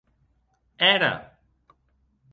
Era! 0.91 1.11